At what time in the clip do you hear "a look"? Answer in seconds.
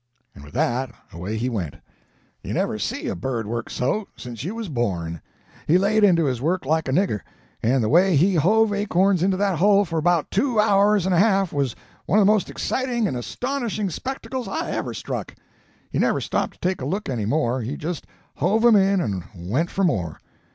16.81-17.07